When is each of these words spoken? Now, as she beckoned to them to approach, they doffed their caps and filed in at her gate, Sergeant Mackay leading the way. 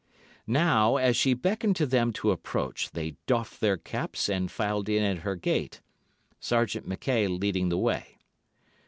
Now, 0.47 0.97
as 0.97 1.15
she 1.15 1.35
beckoned 1.35 1.75
to 1.75 1.85
them 1.85 2.11
to 2.13 2.31
approach, 2.31 2.89
they 2.89 3.17
doffed 3.27 3.61
their 3.61 3.77
caps 3.77 4.29
and 4.29 4.49
filed 4.49 4.89
in 4.89 5.03
at 5.03 5.19
her 5.19 5.35
gate, 5.35 5.79
Sergeant 6.39 6.87
Mackay 6.87 7.27
leading 7.27 7.69
the 7.69 7.77
way. 7.77 8.17